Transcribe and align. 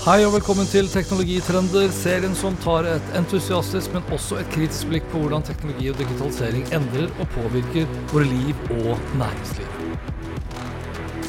Hei 0.00 0.22
og 0.24 0.30
velkommen 0.32 0.64
til 0.64 0.86
Teknologitrender, 0.88 1.90
serien 1.92 2.32
som 2.32 2.54
tar 2.64 2.86
et 2.88 3.10
entusiastisk, 3.18 3.92
men 3.92 4.06
også 4.16 4.38
et 4.40 4.48
kritisk 4.54 4.88
blikk 4.88 5.04
på 5.12 5.20
hvordan 5.20 5.44
teknologi 5.44 5.90
og 5.92 5.98
digitalisering 6.00 6.64
endrer 6.72 7.12
og 7.20 7.28
påvirker 7.34 7.84
våre 8.08 8.24
liv 8.30 8.62
og 8.78 9.04
næringsliv. 9.20 9.68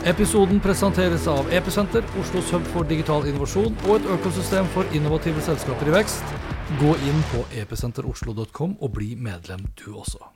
Episoden 0.08 0.64
presenteres 0.64 1.28
av 1.28 1.52
Episenter, 1.52 2.08
Oslos 2.24 2.56
hub 2.56 2.72
for 2.72 2.88
digital 2.88 3.28
innovasjon 3.28 3.76
og 3.90 3.98
et 3.98 4.10
økosystem 4.16 4.72
for 4.72 4.96
innovative 4.96 5.44
selskaper 5.44 5.92
i 5.92 5.98
vekst. 6.00 6.36
Gå 6.80 6.96
inn 7.12 7.24
på 7.36 7.44
episenteroslo.com 7.66 8.80
og 8.80 8.96
bli 8.96 9.18
medlem 9.20 9.68
du 9.84 9.90
også. 10.00 10.32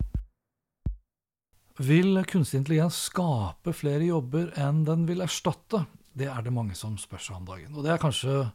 Vil 1.79 2.19
kunstig 2.27 2.65
intelligens 2.65 2.99
skape 3.07 3.71
flere 3.71 4.11
jobber 4.11 4.51
enn 4.59 4.83
den 4.83 5.07
vil 5.07 5.23
erstatte? 5.23 5.87
Det 6.15 6.29
er 6.31 6.45
det 6.45 6.53
mange 6.55 6.77
som 6.79 6.95
spør 6.99 7.21
seg 7.21 7.39
om 7.39 7.47
dagen. 7.47 7.73
Og 7.75 7.85
det 7.85 7.93
er 7.93 8.01
kanskje 8.01 8.45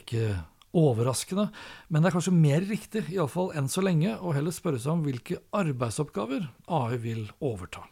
ikke 0.00 0.32
overraskende, 0.74 1.48
men 1.92 2.02
det 2.02 2.10
er 2.10 2.16
kanskje 2.16 2.34
mer 2.34 2.64
riktig, 2.66 3.04
iallfall 3.14 3.52
enn 3.54 3.68
så 3.70 3.84
lenge, 3.84 4.16
å 4.18 4.32
heller 4.34 4.54
spørre 4.54 4.80
seg 4.82 4.96
om 4.96 5.04
hvilke 5.06 5.38
arbeidsoppgaver 5.54 6.48
AI 6.66 6.98
vil 7.02 7.26
overta. 7.44 7.84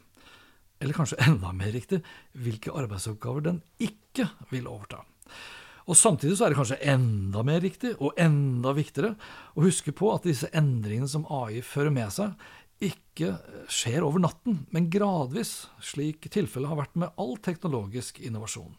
Eller 0.83 0.97
kanskje 0.97 1.21
enda 1.29 1.53
mer 1.55 1.75
riktig, 1.75 2.03
hvilke 2.35 2.75
arbeidsoppgaver 2.75 3.51
den 3.51 3.61
ikke 3.83 4.31
vil 4.51 4.67
overta. 4.71 5.05
Og 5.91 5.99
Samtidig 5.99 6.37
så 6.39 6.47
er 6.47 6.53
det 6.53 6.59
kanskje 6.61 6.83
enda 6.93 7.43
mer 7.47 7.63
riktig, 7.63 7.95
og 7.99 8.19
enda 8.21 8.75
viktigere, 8.77 9.17
å 9.59 9.65
huske 9.65 9.95
på 9.95 10.13
at 10.15 10.27
disse 10.27 10.51
endringene 10.55 11.11
som 11.11 11.27
AI 11.27 11.63
fører 11.67 11.91
med 11.95 12.13
seg, 12.15 12.35
ikke 12.83 13.37
skjer 13.71 14.03
over 14.05 14.23
natten, 14.23 14.63
men 14.75 14.89
gradvis, 14.91 15.69
slik 15.85 16.27
tilfellet 16.33 16.71
har 16.73 16.81
vært 16.81 16.97
med 16.99 17.13
all 17.21 17.37
teknologisk 17.45 18.19
innovasjon. 18.25 18.73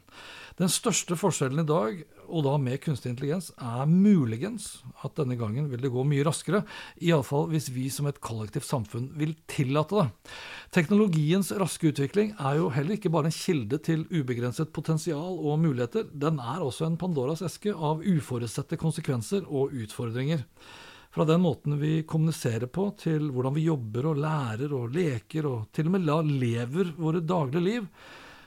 Den 0.59 0.69
største 0.69 1.15
forskjellen 1.17 1.63
i 1.63 1.69
dag, 1.69 2.01
og 2.27 2.43
da 2.45 2.53
med 2.61 2.81
kunstig 2.83 3.09
intelligens, 3.09 3.49
er 3.57 3.89
muligens 3.89 4.83
at 5.05 5.15
denne 5.17 5.37
gangen 5.39 5.69
vil 5.71 5.81
det 5.81 5.91
gå 5.93 6.03
mye 6.05 6.25
raskere, 6.27 6.61
iallfall 7.01 7.47
hvis 7.49 7.71
vi 7.73 7.87
som 7.93 8.09
et 8.09 8.21
kollektivt 8.23 8.67
samfunn 8.67 9.09
vil 9.17 9.33
tillate 9.49 9.97
det. 9.97 10.35
Teknologiens 10.77 11.49
raske 11.57 11.89
utvikling 11.89 12.35
er 12.37 12.59
jo 12.61 12.69
heller 12.73 12.99
ikke 12.99 13.11
bare 13.13 13.31
en 13.31 13.37
kilde 13.37 13.81
til 13.85 14.05
ubegrenset 14.13 14.73
potensial 14.75 15.39
og 15.41 15.61
muligheter, 15.63 16.09
den 16.13 16.41
er 16.43 16.61
også 16.61 16.85
en 16.89 16.99
Pandoras 17.01 17.41
eske 17.45 17.73
av 17.73 18.05
uforutsette 18.05 18.77
konsekvenser 18.81 19.47
og 19.49 19.73
utfordringer. 19.73 20.45
Fra 21.13 21.25
den 21.29 21.43
måten 21.43 21.75
vi 21.77 22.03
kommuniserer 22.09 22.65
på, 22.73 22.87
til 22.97 23.27
hvordan 23.29 23.53
vi 23.53 23.67
jobber 23.67 24.07
og 24.09 24.21
lærer 24.23 24.71
og 24.73 24.95
leker 24.95 25.45
og 25.45 25.67
til 25.69 25.85
og 25.85 25.93
med 25.93 26.07
lever 26.39 26.89
våre 26.97 27.21
daglige 27.21 27.61
liv, 27.61 27.85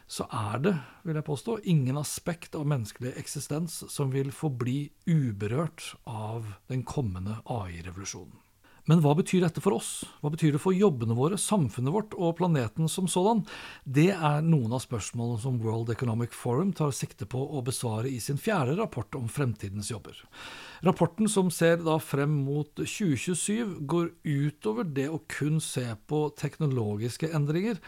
så 0.06 0.26
er 0.30 0.58
det, 0.64 0.72
vil 1.06 1.14
jeg 1.14 1.26
påstå, 1.26 1.58
ingen 1.62 1.98
aspekt 1.98 2.58
av 2.58 2.66
menneskelig 2.66 3.12
eksistens 3.18 3.84
som 3.90 4.10
vil 4.10 4.32
forbli 4.34 4.90
uberørt 5.06 5.92
av 6.10 6.46
den 6.66 6.82
kommende 6.82 7.38
AI-revolusjonen. 7.46 8.34
Men 8.86 9.00
hva 9.02 9.16
betyr 9.18 9.42
dette 9.42 9.62
for 9.62 9.74
oss? 9.74 10.04
Hva 10.22 10.30
betyr 10.30 10.54
det 10.54 10.62
for 10.62 10.74
jobbene 10.76 11.16
våre, 11.18 11.38
samfunnet 11.40 11.90
vårt 11.94 12.14
og 12.14 12.36
planeten 12.38 12.86
som 12.90 13.08
sådan? 13.10 13.42
Det 13.82 14.12
er 14.14 14.44
noen 14.46 14.76
av 14.76 14.84
spørsmålene 14.84 15.42
som 15.42 15.58
World 15.62 15.90
Economic 15.90 16.34
Forum 16.36 16.70
tar 16.76 16.94
sikte 16.94 17.26
på 17.26 17.40
å 17.42 17.64
besvare 17.66 18.12
i 18.12 18.20
sin 18.22 18.38
fjerde 18.38 18.76
rapport 18.78 19.18
om 19.18 19.26
fremtidens 19.26 19.90
jobber. 19.90 20.20
Rapporten, 20.86 21.26
som 21.26 21.50
ser 21.50 21.80
da 21.82 21.96
frem 21.98 22.44
mot 22.46 22.70
2027, 22.78 23.80
går 23.90 24.12
utover 24.22 24.86
det 24.86 25.08
å 25.10 25.22
kun 25.34 25.58
se 25.62 25.88
på 26.06 26.28
teknologiske 26.38 27.32
endringer, 27.34 27.82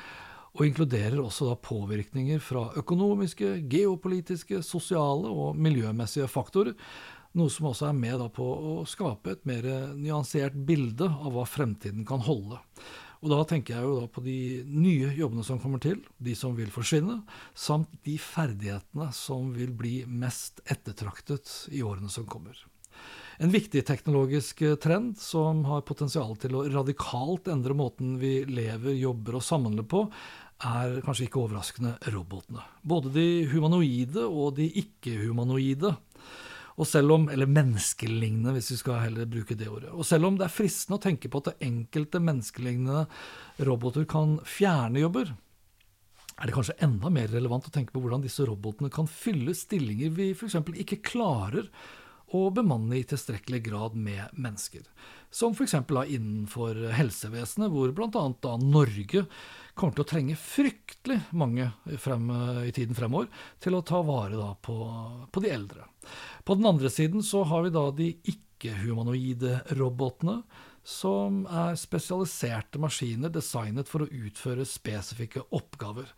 og 0.58 0.64
inkluderer 0.66 1.20
også 1.22 1.52
påvirkninger 1.62 2.40
fra 2.42 2.64
økonomiske, 2.80 3.52
geopolitiske, 3.70 4.64
sosiale 4.66 5.30
og 5.30 5.54
miljømessige 5.60 6.26
faktorer, 6.32 6.74
noe 7.36 7.52
som 7.52 7.68
også 7.68 7.90
er 7.90 7.98
med 7.98 8.22
på 8.36 8.46
å 8.46 8.78
skape 8.88 9.34
et 9.34 9.44
mer 9.48 9.66
nyansert 9.98 10.56
bilde 10.68 11.08
av 11.08 11.34
hva 11.34 11.44
fremtiden 11.48 12.06
kan 12.08 12.24
holde. 12.24 12.60
Og 13.18 13.32
Da 13.32 13.42
tenker 13.50 13.74
jeg 13.74 13.82
jo 13.82 13.98
da 13.98 14.06
på 14.06 14.22
de 14.22 14.38
nye 14.70 15.10
jobbene 15.16 15.42
som 15.46 15.58
kommer 15.58 15.82
til, 15.82 15.98
de 16.22 16.36
som 16.38 16.54
vil 16.54 16.70
forsvinne, 16.70 17.20
samt 17.54 17.90
de 18.06 18.14
ferdighetene 18.22 19.10
som 19.16 19.50
vil 19.56 19.72
bli 19.74 20.04
mest 20.06 20.62
ettertraktet 20.70 21.66
i 21.74 21.82
årene 21.82 22.10
som 22.14 22.28
kommer. 22.30 22.54
En 23.42 23.50
viktig 23.50 23.84
teknologisk 23.86 24.62
trend 24.82 25.18
som 25.22 25.64
har 25.68 25.84
potensial 25.86 26.34
til 26.42 26.56
å 26.58 26.64
radikalt 26.70 27.50
endre 27.50 27.74
måten 27.78 28.16
vi 28.18 28.40
lever, 28.46 28.96
jobber 28.98 29.38
og 29.38 29.46
samhandler 29.46 29.86
på, 29.86 30.04
er 30.66 30.98
kanskje 31.06 31.28
ikke 31.28 31.44
overraskende 31.44 31.92
robotene. 32.10 32.64
Både 32.82 33.12
de 33.14 33.46
humanoide 33.52 34.24
og 34.26 34.56
de 34.58 34.66
ikke-humanoide. 34.82 35.94
Og 36.78 36.86
selv 36.86 37.10
om, 37.16 37.26
eller 37.32 37.50
menneskelignende, 37.50 38.54
hvis 38.54 38.70
vi 38.70 38.78
skal 38.78 39.02
heller 39.02 39.26
bruke 39.30 39.56
det 39.58 39.66
ordet. 39.66 39.90
Og 39.90 40.06
selv 40.06 40.28
om 40.28 40.38
det 40.38 40.46
er 40.46 40.54
fristende 40.54 41.00
å 41.00 41.02
tenke 41.02 41.30
på 41.30 41.42
at 41.42 41.64
enkelte 41.64 42.20
menneskelignende 42.22 43.04
roboter 43.66 44.06
kan 44.08 44.36
fjerne 44.46 45.02
jobber, 45.02 45.32
er 46.38 46.46
det 46.46 46.54
kanskje 46.54 46.76
enda 46.86 47.10
mer 47.10 47.32
relevant 47.34 47.66
å 47.66 47.72
tenke 47.74 47.90
på 47.94 48.02
hvordan 48.02 48.22
disse 48.22 48.46
robotene 48.46 48.92
kan 48.94 49.08
fylle 49.10 49.56
stillinger 49.58 50.12
vi 50.14 50.30
f.eks. 50.36 50.60
ikke 50.84 51.00
klarer 51.02 51.66
å 52.36 52.48
bemanne 52.54 52.98
i 52.98 53.06
tilstrekkelig 53.08 53.60
grad 53.64 53.96
med 53.96 54.34
mennesker. 54.36 54.84
Som 55.30 55.52
f.eks. 55.52 55.74
innenfor 56.08 56.78
helsevesenet, 56.96 57.70
hvor 57.72 57.92
bl.a. 57.92 58.54
Norge 58.62 59.24
kommer 59.78 59.94
til 59.94 60.04
å 60.04 60.08
trenge 60.08 60.36
fryktelig 60.40 61.20
mange 61.36 61.70
frem, 62.00 62.30
i 62.64 62.72
tiden 62.74 62.96
fremover 62.98 63.28
til 63.62 63.76
å 63.78 63.84
ta 63.86 64.00
vare 64.04 64.54
på, 64.64 64.78
på, 65.30 65.44
de 65.44 65.52
eldre. 65.52 65.86
På 66.44 66.56
den 66.58 66.68
andre 66.68 66.90
siden 66.92 67.22
så 67.24 67.44
har 67.48 67.66
vi 67.66 67.74
da 67.76 67.84
de 67.94 68.10
ikke-humanoide 68.32 69.60
robotene, 69.78 70.40
som 70.88 71.42
er 71.52 71.76
spesialiserte 71.76 72.80
maskiner 72.80 73.32
designet 73.32 73.90
for 73.90 74.06
å 74.06 74.12
utføre 74.24 74.64
spesifikke 74.64 75.44
oppgaver. 75.52 76.08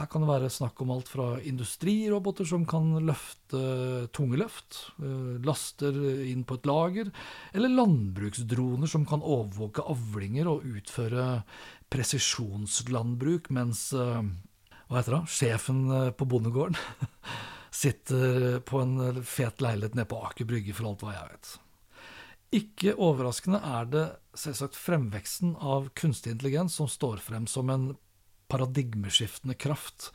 Her 0.00 0.08
kan 0.08 0.22
det 0.24 0.30
være 0.30 0.48
snakk 0.48 0.78
om 0.80 0.94
alt 0.94 1.10
fra 1.12 1.24
industriroboter 1.44 2.46
som 2.48 2.62
kan 2.68 2.94
løfte 3.04 3.58
tunge 4.16 4.38
løft, 4.40 4.78
eh, 4.96 5.34
laster 5.44 5.92
inn 6.24 6.46
på 6.48 6.56
et 6.56 6.68
lager, 6.70 7.10
eller 7.52 7.74
landbruksdroner 7.74 8.88
som 8.88 9.04
kan 9.04 9.20
overvåke 9.20 9.84
avlinger 9.84 10.48
og 10.48 10.64
utføre 10.64 11.42
presisjonslandbruk, 11.92 13.52
mens 13.52 13.90
eh, 13.92 14.24
hva 14.88 15.02
heter 15.02 15.18
det, 15.18 15.22
sjefen 15.36 15.84
eh, 15.92 16.10
på 16.16 16.24
bondegården 16.24 16.80
sitter 17.82 18.60
på 18.64 18.80
en 18.80 19.20
fet 19.20 19.60
leilighet 19.60 20.00
nede 20.00 20.08
på 20.08 20.24
Aker 20.24 20.48
Brygge, 20.48 20.72
for 20.72 20.88
alt 20.88 21.04
hva 21.04 21.18
jeg 21.18 21.34
vet. 21.34 21.56
Ikke 22.56 22.96
overraskende 22.96 23.60
er 23.62 23.92
det 23.92 24.10
selvsagt 24.32 24.80
fremveksten 24.80 25.58
av 25.60 25.92
kunstig 25.92 26.32
intelligens 26.32 26.80
som 26.80 26.88
står 26.88 27.20
frem 27.20 27.44
som 27.50 27.68
en 27.68 27.92
paradigmeskiftende 28.50 29.56
kraft. 29.58 30.10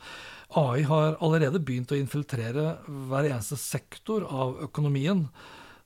AI 0.56 0.84
har 0.86 1.16
allerede 1.24 1.60
begynt 1.60 1.92
å 1.92 1.98
infiltrere 1.98 2.76
hver 2.86 3.30
eneste 3.30 3.58
sektor 3.60 4.26
av 4.28 4.60
økonomien. 4.68 5.26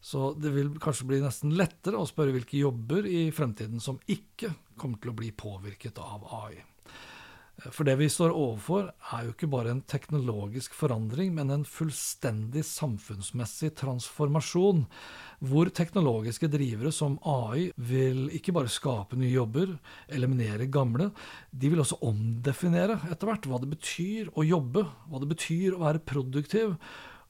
Så 0.00 0.32
det 0.36 0.52
vil 0.54 0.72
kanskje 0.80 1.06
bli 1.08 1.20
nesten 1.22 1.54
lettere 1.56 2.00
å 2.00 2.08
spørre 2.08 2.34
hvilke 2.34 2.60
jobber 2.60 3.06
i 3.08 3.28
fremtiden 3.36 3.82
som 3.84 4.00
ikke 4.08 4.54
kommer 4.80 5.00
til 5.00 5.12
å 5.12 5.16
bli 5.16 5.30
påvirket 5.36 6.00
av 6.00 6.24
AI. 6.40 6.62
For 7.68 7.84
det 7.84 7.96
vi 8.00 8.08
står 8.08 8.32
overfor, 8.32 8.88
er 9.12 9.26
jo 9.26 9.34
ikke 9.34 9.48
bare 9.52 9.74
en 9.74 9.82
teknologisk 9.84 10.72
forandring, 10.76 11.34
men 11.36 11.52
en 11.52 11.66
fullstendig 11.68 12.62
samfunnsmessig 12.64 13.74
transformasjon, 13.80 14.86
hvor 15.44 15.68
teknologiske 15.76 16.48
drivere 16.52 16.92
som 16.94 17.18
AI 17.28 17.68
vil 17.76 18.26
ikke 18.36 18.54
bare 18.56 18.72
skape 18.72 19.18
nye 19.20 19.32
jobber, 19.34 19.74
eliminere 20.08 20.70
gamle, 20.72 21.10
de 21.52 21.72
vil 21.72 21.84
også 21.84 22.00
omdefinere 22.06 22.98
etter 23.10 23.28
hvert 23.28 23.48
hva 23.50 23.60
det 23.60 23.70
betyr 23.74 24.32
å 24.32 24.46
jobbe, 24.46 24.86
hva 25.10 25.20
det 25.20 25.30
betyr 25.34 25.76
å 25.76 25.84
være 25.84 26.04
produktiv, 26.04 26.76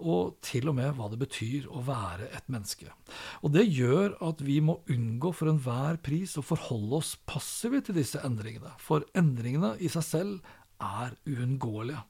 og 0.00 0.38
til 0.44 0.70
og 0.70 0.76
med 0.78 0.94
hva 0.96 1.08
det 1.12 1.20
betyr 1.20 1.68
å 1.70 1.82
være 1.86 2.30
et 2.36 2.48
menneske. 2.52 2.90
Og 3.44 3.52
Det 3.54 3.66
gjør 3.68 4.16
at 4.24 4.42
vi 4.44 4.58
må 4.64 4.80
unngå 4.90 5.32
for 5.36 5.52
enhver 5.52 6.00
pris 6.02 6.36
å 6.40 6.44
forholde 6.46 7.00
oss 7.00 7.14
passive 7.28 7.82
til 7.84 8.00
disse 8.00 8.20
endringene, 8.24 8.72
for 8.80 9.06
endringene 9.14 9.76
i 9.78 9.90
seg 9.92 10.06
selv 10.06 10.52
er 10.80 11.16
uunngåelige. 11.28 12.02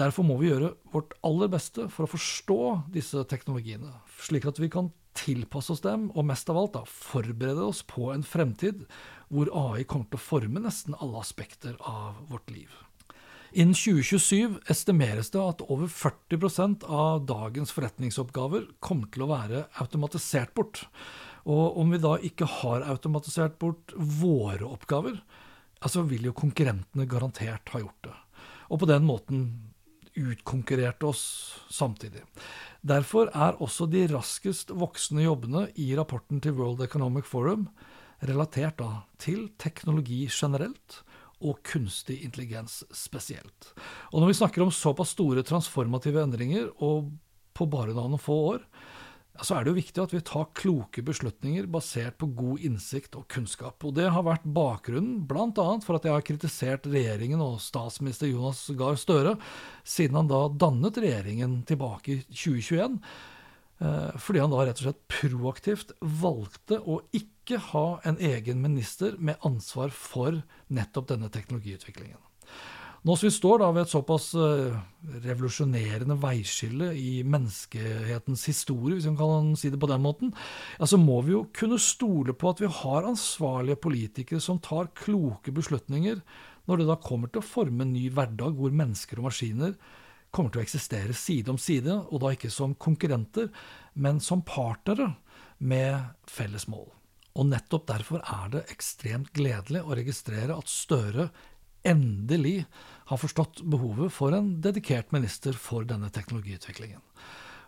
Derfor 0.00 0.24
må 0.24 0.38
vi 0.40 0.48
gjøre 0.48 0.72
vårt 0.92 1.12
aller 1.26 1.50
beste 1.52 1.88
for 1.92 2.06
å 2.06 2.12
forstå 2.14 2.60
disse 2.94 3.24
teknologiene, 3.28 3.90
slik 4.24 4.46
at 4.48 4.60
vi 4.60 4.70
kan 4.72 4.88
tilpasse 5.18 5.74
oss 5.74 5.82
dem, 5.84 6.08
og 6.16 6.24
mest 6.28 6.48
av 6.48 6.56
alt 6.56 6.76
da, 6.78 6.86
forberede 6.88 7.66
oss 7.68 7.82
på 7.84 8.08
en 8.14 8.24
fremtid 8.24 8.86
hvor 9.32 9.50
AI 9.52 9.84
kommer 9.88 10.08
til 10.08 10.20
å 10.20 10.24
forme 10.24 10.62
nesten 10.64 10.96
alle 10.98 11.20
aspekter 11.20 11.76
av 11.80 12.22
vårt 12.30 12.48
liv. 12.52 12.72
Innen 13.52 13.76
2027 13.76 14.62
estimeres 14.72 15.28
det 15.34 15.40
at 15.40 15.60
over 15.68 15.90
40% 15.90 16.86
av 16.88 17.26
dagens 17.28 17.72
forretningsoppgaver 17.76 18.64
kommer 18.80 19.10
til 19.12 19.26
å 19.26 19.28
være 19.28 19.66
automatisert 19.82 20.54
bort. 20.56 20.86
Og 21.44 21.76
om 21.82 21.92
vi 21.92 22.00
da 22.00 22.14
ikke 22.24 22.48
har 22.48 22.86
automatisert 22.88 23.58
bort 23.60 23.92
våre 23.96 24.64
oppgaver, 24.64 25.18
så 25.84 26.04
vil 26.08 26.30
jo 26.30 26.36
konkurrentene 26.38 27.04
garantert 27.10 27.74
ha 27.74 27.82
gjort 27.82 28.08
det. 28.08 28.16
Og 28.72 28.80
på 28.80 28.88
den 28.88 29.04
måten 29.04 29.44
utkonkurrert 30.16 31.04
oss 31.04 31.22
samtidig. 31.72 32.24
Derfor 32.80 33.28
er 33.36 33.60
også 33.60 33.84
de 33.90 34.06
raskest 34.12 34.72
voksende 34.72 35.26
jobbene 35.26 35.66
i 35.76 35.90
rapporten 35.98 36.40
til 36.40 36.56
World 36.56 36.80
Economic 36.84 37.28
Forum 37.28 37.68
relatert 38.24 38.78
da 38.80 39.02
til 39.20 39.50
teknologi 39.60 40.24
generelt 40.30 41.02
og 41.42 41.60
kunstig 41.66 42.20
intelligens 42.24 42.80
spesielt. 42.94 43.72
Og 44.12 44.22
når 44.22 44.32
vi 44.32 44.38
snakker 44.40 44.64
om 44.64 44.72
såpass 44.74 45.14
store 45.16 45.44
transformative 45.46 46.22
endringer, 46.22 46.70
og 46.82 47.12
på 47.52 47.68
bare 47.68 47.94
noen 47.96 48.20
få 48.20 48.38
år, 48.54 48.66
så 49.40 49.56
er 49.56 49.64
det 49.64 49.72
jo 49.72 49.78
viktig 49.78 50.00
at 50.02 50.12
vi 50.12 50.20
tar 50.28 50.50
kloke 50.56 51.02
beslutninger 51.04 51.64
basert 51.72 52.18
på 52.20 52.28
god 52.36 52.64
innsikt 52.68 53.16
og 53.16 53.24
kunnskap. 53.32 53.80
Og 53.88 53.94
det 53.96 54.10
har 54.12 54.26
vært 54.26 54.44
bakgrunnen 54.44 55.22
bl.a. 55.28 55.68
for 55.84 55.96
at 55.96 56.06
jeg 56.06 56.12
har 56.12 56.26
kritisert 56.26 56.88
regjeringen 56.90 57.40
og 57.40 57.60
statsminister 57.64 58.28
Jonas 58.28 58.60
Gahr 58.76 58.98
Støre, 59.00 59.38
siden 59.88 60.20
han 60.20 60.30
da 60.30 60.44
dannet 60.52 61.00
regjeringen 61.00 61.62
tilbake 61.68 62.18
i 62.18 62.18
2021. 62.28 63.00
Eh, 63.82 64.10
fordi 64.20 64.42
han 64.44 64.52
da 64.52 64.66
rett 64.66 64.82
og 64.82 64.90
slett 64.90 65.02
proaktivt 65.10 65.96
valgte 66.22 66.78
å 66.84 67.00
ikke 67.16 67.31
ikke 67.42 67.58
ha 67.72 67.86
en 68.06 68.20
egen 68.22 68.62
minister 68.62 69.18
med 69.18 69.40
ansvar 69.46 69.90
for 69.94 70.42
nettopp 70.70 71.10
denne 71.10 71.30
teknologiutviklingen. 71.32 72.20
Nå 73.02 73.16
som 73.18 73.26
vi 73.26 73.32
står 73.34 73.58
da 73.58 73.68
ved 73.74 73.82
et 73.82 73.90
såpass 73.90 74.28
uh, 74.38 74.76
revolusjonerende 75.24 76.14
veiskille 76.22 76.92
i 76.94 77.24
menneskehetens 77.26 78.44
historie, 78.46 78.94
hvis 78.94 79.08
man 79.10 79.18
kan 79.18 79.48
si 79.58 79.72
det 79.74 79.80
på 79.82 79.88
den 79.90 80.04
måten, 80.04 80.30
ja, 80.78 80.86
så 80.86 81.00
må 81.02 81.18
vi 81.26 81.34
jo 81.34 81.48
kunne 81.50 81.80
stole 81.82 82.36
på 82.38 82.52
at 82.52 82.62
vi 82.62 82.70
har 82.70 83.10
ansvarlige 83.10 83.80
politikere 83.82 84.44
som 84.44 84.62
tar 84.62 84.92
kloke 85.02 85.50
beslutninger 85.50 86.22
når 86.70 86.78
det 86.78 86.88
da 86.92 86.98
kommer 87.02 87.26
til 87.26 87.42
å 87.42 87.48
forme 87.48 87.82
en 87.82 87.92
ny 87.96 88.06
hverdag 88.14 88.54
hvor 88.54 88.70
mennesker 88.70 89.18
og 89.18 89.32
maskiner 89.32 89.74
kommer 90.30 90.54
til 90.54 90.62
å 90.62 90.64
eksistere 90.68 91.18
side 91.18 91.50
om 91.50 91.58
side, 91.60 91.98
og 92.06 92.22
da 92.22 92.30
ikke 92.32 92.54
som 92.54 92.78
konkurrenter, 92.78 93.50
men 93.98 94.22
som 94.22 94.46
partnere 94.46 95.10
med 95.58 96.06
felles 96.30 96.70
mål. 96.70 96.86
Og 97.38 97.48
nettopp 97.48 97.86
derfor 97.88 98.20
er 98.22 98.50
det 98.52 98.66
ekstremt 98.72 99.32
gledelig 99.36 99.82
å 99.82 99.96
registrere 99.96 100.56
at 100.58 100.70
Støre 100.70 101.30
endelig 101.88 102.62
har 103.10 103.18
forstått 103.18 103.62
behovet 103.66 104.12
for 104.14 104.36
en 104.36 104.54
dedikert 104.62 105.10
minister 105.14 105.56
for 105.58 105.86
denne 105.88 106.12
teknologiutviklingen. 106.14 107.00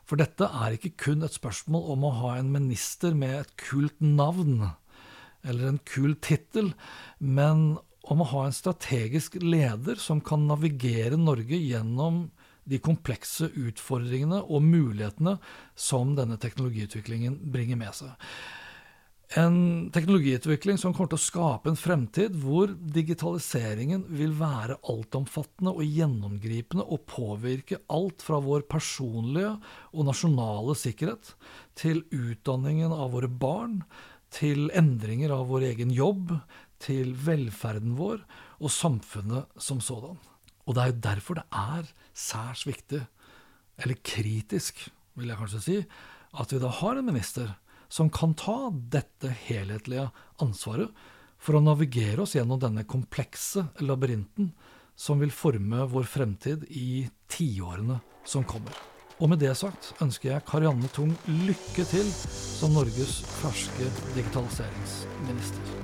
For 0.04 0.20
dette 0.20 0.46
er 0.46 0.76
ikke 0.76 0.92
kun 1.00 1.24
et 1.24 1.34
spørsmål 1.34 1.88
om 1.94 2.04
å 2.04 2.14
ha 2.20 2.34
en 2.38 2.52
minister 2.52 3.16
med 3.16 3.38
et 3.40 3.54
kult 3.60 3.96
navn 4.04 4.68
eller 5.44 5.68
en 5.68 5.80
kul 5.88 6.14
tittel, 6.24 6.72
men 7.18 7.76
om 8.04 8.20
å 8.20 8.28
ha 8.34 8.46
en 8.46 8.56
strategisk 8.56 9.38
leder 9.40 9.96
som 10.00 10.20
kan 10.24 10.44
navigere 10.48 11.16
Norge 11.20 11.56
gjennom 11.56 12.26
de 12.68 12.80
komplekse 12.80 13.50
utfordringene 13.60 14.40
og 14.44 14.64
mulighetene 14.64 15.36
som 15.76 16.14
denne 16.16 16.38
teknologiutviklingen 16.40 17.38
bringer 17.52 17.80
med 17.80 17.96
seg. 17.96 18.12
En 19.34 19.90
teknologiutvikling 19.90 20.76
som 20.78 20.92
kommer 20.94 21.10
til 21.10 21.18
å 21.18 21.24
skape 21.24 21.70
en 21.72 21.78
fremtid 21.78 22.36
hvor 22.38 22.70
digitaliseringen 22.94 24.04
vil 24.14 24.30
være 24.38 24.76
altomfattende 24.92 25.72
og 25.74 25.82
gjennomgripende 25.82 26.84
og 26.86 27.02
påvirke 27.10 27.80
alt 27.90 28.22
fra 28.22 28.38
vår 28.44 28.62
personlige 28.70 29.56
og 29.90 30.06
nasjonale 30.06 30.76
sikkerhet 30.78 31.32
til 31.74 32.04
utdanningen 32.14 32.94
av 32.94 33.10
våre 33.16 33.26
barn, 33.26 33.80
til 34.30 34.68
endringer 34.70 35.34
av 35.34 35.50
vår 35.50 35.66
egen 35.72 35.90
jobb, 35.94 36.36
til 36.78 37.10
velferden 37.26 37.98
vår 37.98 38.22
og 38.60 38.70
samfunnet 38.70 39.50
som 39.58 39.82
sådan. 39.82 40.14
Og 40.62 40.76
det 40.76 40.84
er 40.84 40.94
jo 40.94 41.02
derfor 41.08 41.40
det 41.40 41.48
er 41.50 41.90
særs 42.14 42.62
viktig, 42.70 43.02
eller 43.82 43.98
kritisk, 44.06 44.86
vil 45.18 45.34
jeg 45.34 45.42
kanskje 45.42 45.66
si, 45.66 45.82
at 46.38 46.54
vi 46.54 46.62
da 46.62 46.70
har 46.70 47.02
en 47.02 47.10
minister 47.10 47.56
som 47.94 48.10
kan 48.10 48.34
ta 48.34 48.72
dette 48.72 49.30
helhetlige 49.46 50.08
ansvaret 50.42 50.90
for 51.38 51.58
å 51.58 51.62
navigere 51.62 52.24
oss 52.24 52.34
gjennom 52.34 52.58
denne 52.58 52.82
komplekse 52.90 53.68
labyrinten 53.84 54.50
som 54.98 55.20
vil 55.22 55.30
forme 55.34 55.84
vår 55.90 56.08
fremtid 56.08 56.66
i 56.70 57.04
tiårene 57.30 58.00
som 58.26 58.46
kommer. 58.48 58.74
Og 59.22 59.30
med 59.30 59.38
det 59.38 59.52
sagt 59.58 59.92
ønsker 60.02 60.32
jeg 60.32 60.46
Karianne 60.48 60.90
Tung 60.94 61.12
lykke 61.46 61.86
til 61.86 62.08
som 62.10 62.74
Norges 62.74 63.20
ferske 63.38 63.86
digitaliseringsminister. 64.16 65.74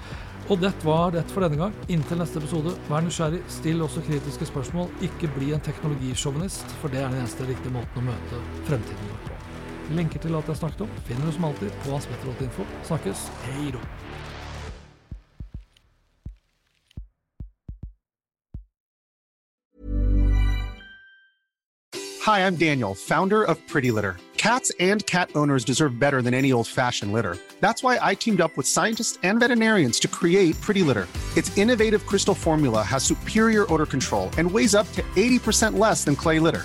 Og 0.50 0.58
det 0.58 0.72
var 0.82 1.14
det 1.14 1.22
for 1.30 1.46
denne 1.46 1.60
gang. 1.60 1.76
Inntil 1.94 2.18
neste 2.18 2.42
episode, 2.42 2.74
vær 2.90 3.04
nysgjerrig, 3.06 3.44
still 3.60 3.84
også 3.86 4.02
kritiske 4.08 4.50
spørsmål. 4.50 4.90
Ikke 5.06 5.30
bli 5.36 5.52
en 5.54 5.62
teknologisjåvinist, 5.62 6.74
for 6.82 6.90
det 6.90 7.04
er 7.04 7.12
den 7.12 7.22
eneste 7.22 7.46
riktige 7.46 7.76
måten 7.76 8.02
å 8.02 8.08
møte 8.10 8.46
fremtiden 8.66 9.12
vår. 9.12 9.29
Lenker 9.90 10.22
til 10.22 10.36
alt 10.38 10.46
jeg 10.48 10.60
snakket 10.60 10.84
om 10.86 10.90
finner 11.06 11.26
du 11.26 11.32
som 11.34 11.44
alltid 11.50 11.70
på 11.82 11.90
hanspetter.info. 11.96 12.66
Snakkes. 12.86 13.26
Hei 13.44 13.70
då. 13.74 13.80
Hi, 22.22 22.46
I'm 22.46 22.54
Daniel, 22.54 22.94
founder 22.94 23.42
of 23.42 23.56
Pretty 23.66 23.90
Litter. 23.90 24.16
Cats 24.36 24.70
and 24.78 25.04
cat 25.06 25.30
owners 25.34 25.64
deserve 25.64 25.98
better 25.98 26.22
than 26.22 26.32
any 26.32 26.52
old-fashioned 26.52 27.12
litter. 27.12 27.36
That's 27.60 27.82
why 27.82 27.98
I 28.00 28.14
teamed 28.14 28.40
up 28.40 28.56
with 28.56 28.66
scientists 28.66 29.18
and 29.22 29.40
veterinarians 29.40 29.98
to 30.00 30.08
create 30.08 30.58
Pretty 30.60 30.82
Litter. 30.82 31.08
Its 31.36 31.56
innovative 31.58 32.06
crystal 32.06 32.34
formula 32.34 32.82
has 32.82 33.04
superior 33.04 33.66
odor 33.72 33.86
control 33.86 34.30
and 34.38 34.50
weighs 34.50 34.74
up 34.74 34.90
to 34.92 35.02
80% 35.16 35.78
less 35.78 36.04
than 36.04 36.14
clay 36.14 36.38
litter. 36.38 36.64